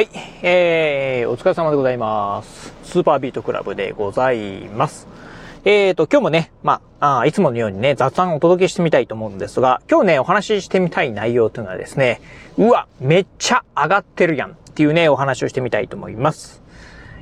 [0.00, 0.08] はい、
[0.40, 2.72] えー、お疲れ様でございます。
[2.84, 5.06] スーパービートクラブでございます。
[5.66, 12.22] えーと、今日もね、まあ、あいつものようにね、雑談をお届けしてみたいと思うんですが、今日ね、お話ししてみたい内容というのはですね、
[12.56, 16.62] うわ、めっちゃ上がってるやんっていうね、お話をしてみたいと思います。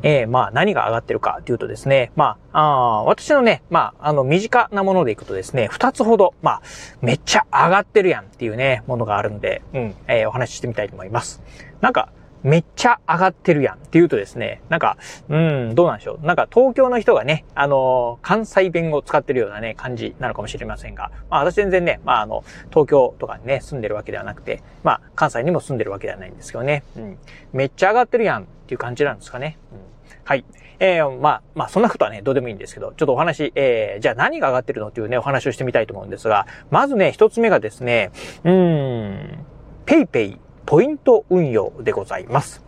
[0.05, 6.63] えー、まあ、何が上がってるかというとですね、まあ、あ私のね、まあ、あの、身近なものでいくとですね、二つほど、まあ、
[7.03, 11.43] めっちゃ上がってるやんっていうね、ものがあるんで、うん、えーお話ししてみたいと思います。
[11.81, 12.11] なんか、
[12.43, 14.97] めっちゃ上がってるやんっていうとですね、なんか、
[15.29, 16.27] うん、どうなんでしょう。
[16.27, 27.19] なんか東京の人がね、あの、関西弁を使ってるようなね、感じなのかもしれませんが、まあ私全然ね、まああの、東京とかにね、住んでるわけではなくて、まあ関西にも住んでるわけではないんですけどね、うん。
[27.53, 29.59] めっちゃ上がってるやんっていう感じなんですかね。
[29.73, 29.79] うん、
[30.25, 30.45] はい。
[30.81, 38.11] えー、まあ、まあ、そんなことはね、どうでもいいんですけど、ちょっとお話、えー、じゃあ何が上がってるのっていうね、お話をしてみたいと思うんですが、まずね、一つ目がですね、
[38.45, 39.45] うーん、
[39.87, 42.68] ペイペイポイント運用でございます。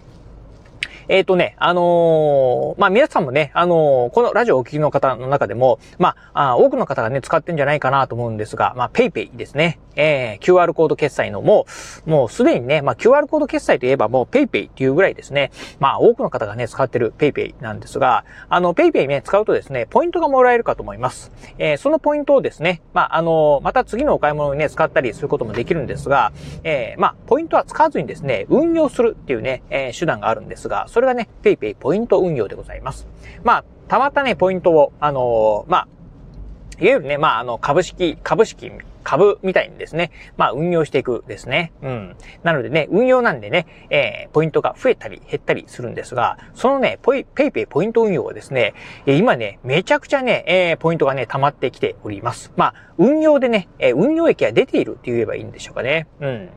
[1.10, 9.81] えっ、とね、あのーまあ、皆さんもね、あのーこのラジオをお聞きの方の中でも、まあ、あ多くの方がね、使ってんじゃないかなと思うんですが、まあ、ペイペイですね。
[9.97, 11.66] えー、QR コード決済のも、
[12.06, 15.50] もうすでにね、まあ、QR コード決済といえばもうペイペイっていうぐらいですね。
[15.81, 21.33] まあ、多くの方がね、使ってるペイペイなんですが、あの、ペイペイね、使うとですね、ポイントがもらえるかと思います。
[21.58, 33.06] えー、そのポイントをですね、まあ、あのまた次のお買い物にね、使ったりすることもできるんですが、えー、まあ、ポイントは使わずにですね、運用するっていうね、えー手段があるんですが、それがね、ペイペイポイント運用でございます。
[33.45, 35.89] まあ、たまったね、ポイントを、あのまあ、
[36.81, 38.70] いわゆるね、まあ、あの、株式、株式、
[39.05, 41.73] 株みたいにですね、まあ、運用していくですね。
[41.83, 42.17] うん。
[42.43, 48.75] なのでね、運用なんでね、えー、ポイントが増えたり減ったりするんですが、そのね、ポイ、ペイペイポイント運用はですね、
[49.06, 52.53] 今ね、めちゃくちゃね、えー、ポイントがね、溜まってきております。
[52.56, 56.06] まあ、運用でね、えー運用益が出ているって言えばいいんでしょうかね。
[56.21, 56.48] うん。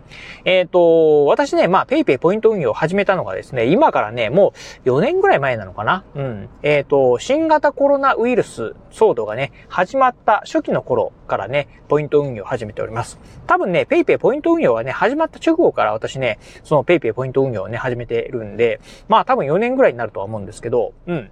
[0.45, 4.53] えっ、と、私ね、まあ、ペイペイポイント運用を始めたのがですね、今からね、も
[4.85, 6.05] う4年ぐらい前なのかな。
[6.15, 6.49] うん。
[6.61, 13.19] えっ、と、新型コロナウイルス騒動がね、始まった初期の頃からね、ポイント運用を始めております。
[13.47, 21.29] 多分ね、ペイペイポイント運用はね、始まった直後から私ね、そのペイペイポイント運用をね、始めてるんで、まあ多分4年ぐらいになるとは思うんですけど、うん。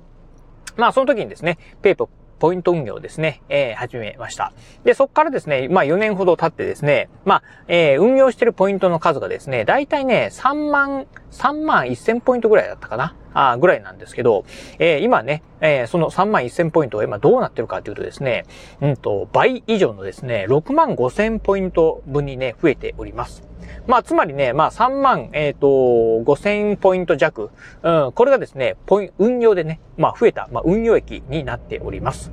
[0.78, 2.08] まあその時にですね、ペイペイ
[2.41, 4.52] ポイント運用ですね、えー始めました。
[4.84, 13.16] で、そこからですね、まあ4年ほど経ってですね、まあ、えー運用してるポイントの数がですね、だいたいね、3万、3万1000ポイントぐらいだったかな？
[13.34, 14.44] あぐらいなんですけど、
[14.79, 18.46] えー今ね、えーその3万1000ポイントが今どうなってるかというとですね、
[18.81, 23.51] うんと、倍以上のですね、6万5000ポイント分にね、増えております。
[23.88, 27.50] まあ、つまりね、まあ、3万、えっ、と、5000ポイント弱。
[27.84, 32.32] うん、これがですね、ポイン、運用でね、まあ、増えた、まあ、運用益になっております。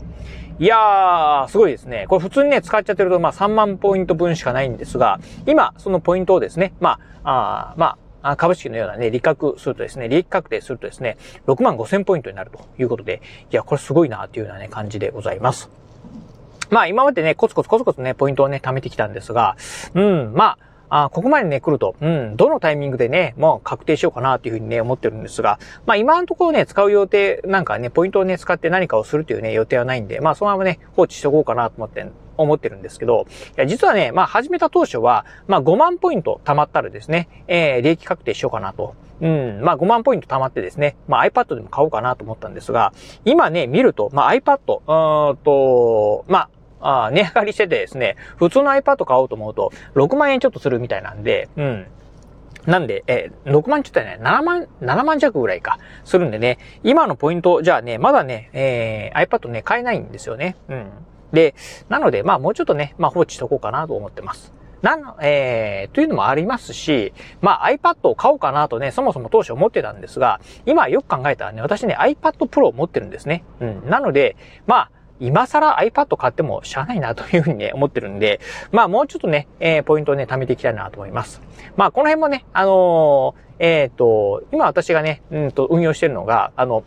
[0.59, 2.07] いやー、すごいですね。
[2.09, 11.17] これ普通にね、使っちゃってると、まあ、3万ポイント分しかないんですが、今、そのポイントをですね、まあ、あまあ、株式のようなね、利確するとですね、利益確定するとですね、
[11.47, 13.23] 6万5000ポイントになるということで、
[13.53, 15.71] いや、これすごいなっていうようなね、感じでございます。
[16.71, 19.57] まあ今までね、コツコツコツコツね、ポイントをね、貯めてきたんですが、
[19.95, 20.59] うん、まあ、
[20.91, 32.07] あここまでね、来ると、うん、どのタイミングでね、もう確定しようかなっていうふうにね、思ってるんですが、まあ今のところね、使う予定なんかね、ポイントをね、使って何かをするというね、予定はないんで、まあそのままね、放置しとこうかなと思って、
[32.37, 33.27] 思ってるんですけど、
[33.57, 38.95] いや、実はね、まあ始めた当初は、まあ5万ポイント貯まったらですね、えー、利益確定しようかなと。
[39.21, 42.93] うん、まあ5万ポイント貯まってですね、まあ iPad でも買おうかなと思ったんですが、
[43.25, 46.49] 今ね、見ると、まあ iPad、うーんと、ま
[46.81, 51.87] あ、あ値上がりしててですね、普通の iPad 買おうと思うと、6万円ちょっとするみたいなんで、うん。
[52.67, 60.57] なんで、えー6万ちょっとね、7万、7万弱ぐらいか、するんでね、今のポイント、じゃあね、まだね、えー iPad ね、買えないんですよね。
[60.69, 60.91] うん。
[61.33, 61.55] で、
[61.89, 64.53] なので、まあもうちょっとね、まあ放置しとこうかなと思ってます。
[64.83, 73.45] なん、えー、というのもありますし、まあ iPad を買おうかなとね、そもそも当初思ってたんですが、今よく考えたらね、私ね、iPad Pro を持ってるんですね。
[73.61, 73.89] うん。
[73.89, 74.37] なので、
[74.67, 74.91] まあ、
[75.21, 78.41] 今更 iPad 買ってもしゃあないなというふうにね、思ってるんで、
[78.73, 81.41] まあもうちょっとね、えー、ポイントをね、貯めていきたいなと思います。
[81.77, 86.85] まあこの辺もね、あのーえっ、と、今私がね、うんと、運用してるのが、あの、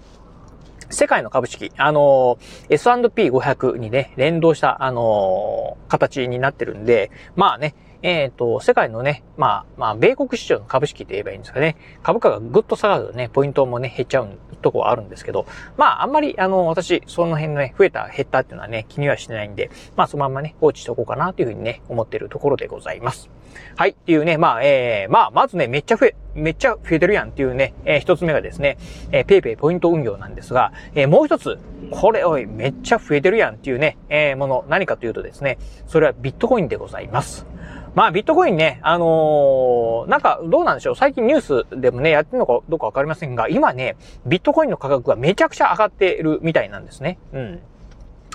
[0.90, 2.38] 世界の株式、あの、
[2.70, 11.76] S&P500 にね、連動した、あの形になってるんで、まあね、えっ、と、世界のね、まあ、まあ、米国市場の株式って言えばいいんですかね。
[12.04, 14.30] 株価がぐっと下がるとね、ポイントもね、減っちゃう
[14.62, 15.46] とこはあるんですけど、
[15.78, 23.30] まあ、あんまり、あの、私、その辺のね、増えた、減ったっていうのはね、気にはしてないんで、まあ、そのまんまね、放置しておこうかなというふうにね、思っているところでございます。
[23.76, 28.78] はい、っていうね、まあ、えー、まあ、まずね、めっちゃ増え、めっちゃ増えてるやんっていうね、えー、一つ目がですね、
[29.12, 31.60] えー、ペイペイポイント運用なんですが、えー、もう一つ、
[31.92, 35.58] これおい、めっちゃ増えてるやんっていうね、えー、もの、何かというとですね、
[35.88, 37.46] それはビットコインでございます。
[37.94, 40.96] まあ、ビットコインね、あのー、なんか、どうなんでしょう。
[40.96, 47.20] 最近ニュースでもね、やってるのかどうかわかりませんが、今ね、ビットコインの価格がめちゃくちゃ上がってるみたいなんですね。
[47.34, 47.60] うん。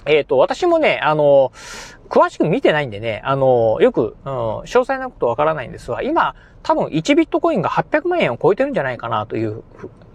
[0.04, 9.62] えっ、ー、と、私もね、あのー、詳しく見てないんでね、あの、よく、うん、詳細なことわからないんですが、今、多分1ビットコインが800万円を超えてるんじゃないかなという、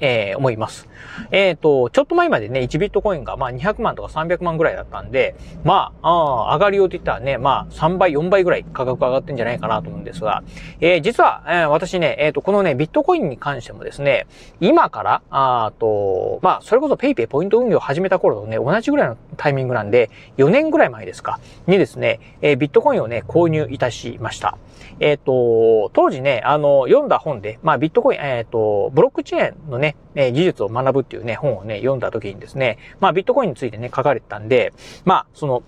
[0.01, 0.89] えー、思います。
[1.31, 10.43] えっ、ー、と、ちょっと前までね、1ビットコインがまあ200万とか300万ぐらいだったんで、まあ、あ上がりようって言ったらね、まあ3倍、4倍ぐらい価格上がってんじゃないかなと思うんですが、
[10.79, 14.25] えー、実は、えー、私ね、えっ、と、このね、ビットコインに関してもですね、
[14.59, 24.57] 今から、あと、まあ、それこそ PayPay ポイント運用を始めた頃とね、同じぐらいのタイミングなんで、4年ぐらい前ですか、にですね、えビットコインをね、購入いたしました。
[24.99, 34.73] えっ、と、当時ね、あの、読んだ本で、まあ、ビットコイン、えっ、と、ブロックチェーンのね、え技術を学ぶっていうね、本をね、読んだ時にですね、まあ、ビットコインについてね、書かれてたんで、
[35.05, 35.63] まあ、その、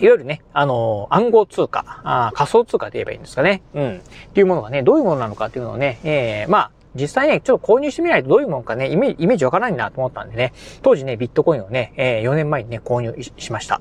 [0.00, 3.62] いわゆるね、あの暗号通貨あ、仮想通貨で言えばいいんですかね。
[3.74, 3.96] うん。
[3.98, 4.00] っ
[4.32, 10.52] ていうものがね、どういうものなのかっていうのをね、えー、まあ、実際ね、ちょっと購入してみないとどういうもんかね、イメージ、イメージわからないなと思ったんでね、
[10.82, 13.80] 当時ね、ビットコインをね、えー、4年前にね、購入しました。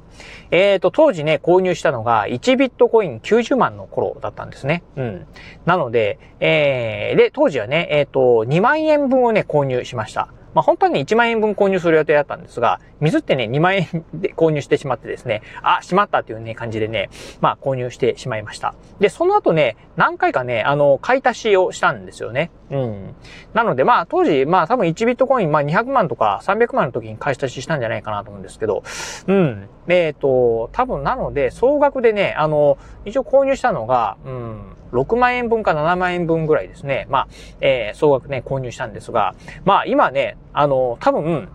[0.52, 4.84] えっ、ー、と、当時ね、購入したのが1ビットコイン90万の頃だったんですね。
[4.96, 5.28] うん。
[5.66, 10.30] なので、えー、で、当時はね、えっ、ー、と、2万円分をね、購入しました。
[10.54, 17.10] まあ、本当はね、1万円分購入する予定だったんですが、水ってね、2万円で購入してしまってですね、あ、しまったっていうね、感じでね、
[17.42, 18.76] まあ、購入してしまいました。
[19.00, 22.52] で、その後ね、何回かね、あの、買い足しをしたんですよね。
[22.72, 23.16] うん。
[23.54, 28.84] なので、まあ、当時、まあ、多分1ビットコイン、まあ、200万とか300万の時に買い足ししたんじゃないかなと思うんですけど、
[29.28, 29.70] うん。
[29.88, 37.08] えっ、ー、と、多分なので、総額でね、あの、一応購入したのが、うん、6万円分か7万円分ぐらいですね。
[37.10, 37.28] まあ、
[37.62, 39.36] えー、総額ね、購入したんですが、
[39.66, 41.50] まあ今ね、あの、多分、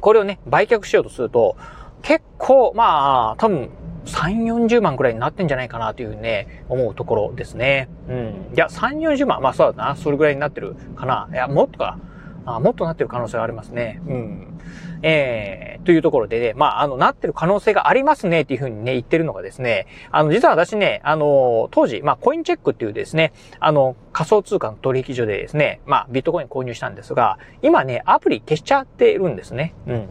[0.00, 1.56] これをね、売却しようとすると、
[2.02, 3.70] 結構、まあ、多分、
[4.06, 7.88] 3、40万くらいになってんじゃないかなというね、思うところですね。
[8.08, 8.16] うん。
[8.54, 11.28] いや、3、40万、まあそうだな、それぐらいになってるかな。
[11.32, 11.98] いや、もっとか。
[12.46, 14.00] あもっとなってる可能性がありますね。
[14.06, 14.60] うん。
[15.02, 29.74] えー、というところでね、まあ、あの、なってる可能性がありますね、っていうふうにね、言ってるのがですね、あの、実は私ね、あの、当時、まあ、コインチェックっていうですね、あの、仮想通貨の取引所でですね、まあ、ビットコイン購入したんですが、今ね、アプリ消しちゃってるんですね。
[29.86, 30.08] うん。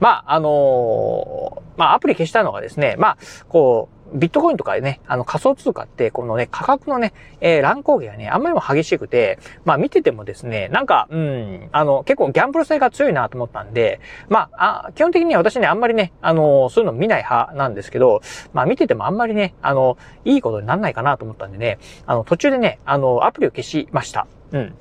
[0.00, 18.22] まあ、あのまあ、アプリ消したのがですね、まあ、こう、ビットコインとかね、あの仮想通貨って、このね、価格のね、えー、乱高下がね、あんまりも激しくて、まあ見ててもですね、なんか、うん、あの、結構ギャンブル性が強いなと思ったんで、まあ、あ基本的には私ね、あんまりね、あの、そういうの見ない派なんですけど、
[18.52, 24.26] まあ見ててもあんまりね、あの、いいことになんないかなと思ったんでね、あの、途中でね、あの、アプリを消しました。
[24.52, 24.74] うん。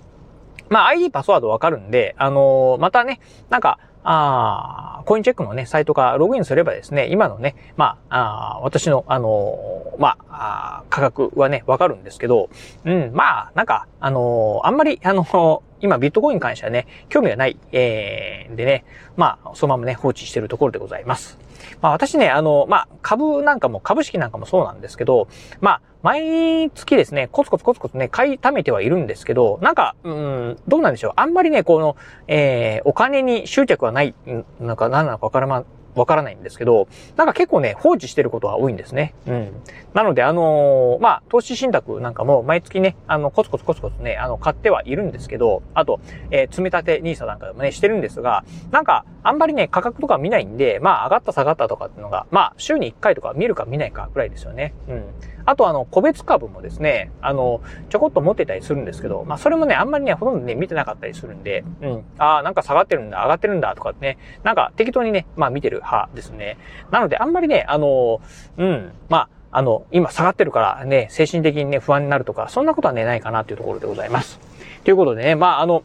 [0.70, 3.20] まあ ID パスワードわかるんで、あのまたね、
[3.50, 12.50] なんか、ああコインチェックのね、サイトからログインすればですね、今のね、まあ、あ私の、あのー、まあ、価格はね、わかるんですけど、
[12.86, 18.86] うん、まあ、なんか、あのー、あんまり、あのー、今、ビットコインに関してはね、興味がない、えー、でね、
[19.18, 21.38] まあ、そのままね、放置してるところでございます。
[21.82, 25.28] まあ、私ね、あの、まあ、株なんかも、株式なんかもそうなんですけど、
[25.62, 31.12] まあ、毎月ですね、コツコツコツコツね、買い貯めてはいるんですけど、なんか、うん、どうなんでしょう。
[31.16, 31.96] あんまりね、この、
[32.28, 34.14] えー、お金に執着はない、
[34.60, 35.64] なんか何なのかわからま、
[35.96, 39.14] わからないんですけど、なんか結構ね、放置してることが多いんですね。
[39.28, 39.52] うん。
[39.94, 46.00] なので、あのー、まあ、投資信託なんかも毎月ね、あの、コツコツコツコツね、あの、買ってはいるんですけど、あと、
[46.32, 54.74] えー、積み立て NISA なんかでもね、してるんですが、なんか、あんまりね、価格とか見ないんで、まあ、上がった下がったとかっていうのが、まあ、週に1回とか見るか見ないかぐらいですよね。
[54.88, 55.06] うん。
[55.46, 66.58] あとあの、個別株もですね、あの、ちょこっと持ってたりするんですけど、まあそれもね、あんまりね、ほとんどね、見てなかったりするんで、うん、ああ、なんか下がってるんだ、上がってるんだとかね、なんか適当にね、まあ見てる派ですね。
[66.92, 68.22] なのであんまりね、あの、
[68.58, 74.40] うん、まあ、あの、今下がってるからね、精神的にね、不安になるとか、そんなことはね、ないかなっていうところでございます。
[74.84, 75.84] ということでね、まあ、あの、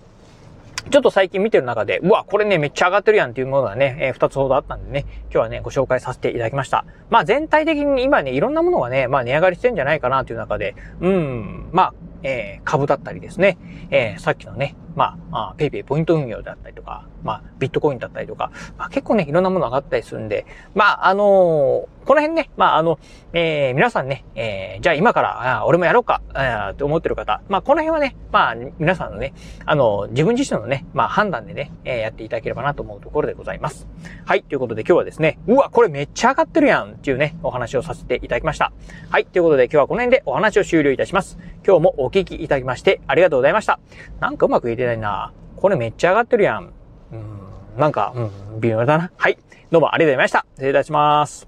[0.90, 6.86] ちょっと最近見てる中で、うわ、これね、めっちゃ上がってるやんっていうものがね、えー、二つほどあったんでね、今日はね、ご紹介させていただきました。
[7.10, 13.58] まあ全体的に今ね、いろんなものがね、まあ値上がりしてんじゃないかなという中で、うん、まあ、えー、株だったりですね、
[13.90, 22.98] えー、さっきのね、まあ、ペイペイポイント運用だったりとか、まあ、ビットコインだったりとか、まあ、結構ね、いろんなもの上がったりするんで、まあ、あのー、この辺ね、まあ、あの、
[23.32, 29.34] えー、皆さんね、えー、じゃあ今から、あ俺もやろうか、あって思ってる方、まあ、この辺はね、まあ、皆さんのね、
[29.66, 33.86] あの、自分自身のね、まあ、判断でね、えー、やっていただければなと思うところでございます。
[34.24, 38.72] はい、ということで今日はですね、うわ、これめっちゃ上がってるやんっていうね、お話をさせていただきました。
[39.10, 41.38] はい、ということで今日はこの辺でお話を終了いたします。
[41.66, 43.78] 今日もお聞きいただきましてありがとうございました。
[44.20, 46.72] なんかうまく言えてないなこれめっちゃ上がってるやん。
[47.12, 49.10] うん、なんか、うん、微妙だな。
[49.16, 49.38] はい。
[49.70, 50.46] どうもありがとうございました。
[50.54, 51.47] 失礼いたします。